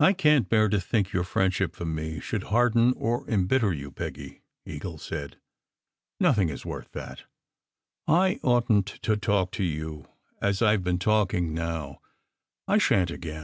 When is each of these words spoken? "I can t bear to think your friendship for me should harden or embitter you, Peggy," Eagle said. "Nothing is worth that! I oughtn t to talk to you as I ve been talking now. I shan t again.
"I 0.00 0.14
can 0.14 0.44
t 0.44 0.48
bear 0.48 0.70
to 0.70 0.80
think 0.80 1.12
your 1.12 1.22
friendship 1.22 1.76
for 1.76 1.84
me 1.84 2.18
should 2.18 2.44
harden 2.44 2.94
or 2.96 3.28
embitter 3.28 3.74
you, 3.74 3.90
Peggy," 3.90 4.40
Eagle 4.64 4.96
said. 4.96 5.36
"Nothing 6.18 6.48
is 6.48 6.64
worth 6.64 6.92
that! 6.92 7.24
I 8.08 8.40
oughtn 8.42 8.84
t 8.84 8.96
to 9.02 9.18
talk 9.18 9.52
to 9.52 9.62
you 9.62 10.08
as 10.40 10.62
I 10.62 10.74
ve 10.78 10.82
been 10.84 10.98
talking 10.98 11.52
now. 11.52 12.00
I 12.66 12.78
shan 12.78 13.06
t 13.08 13.12
again. 13.12 13.42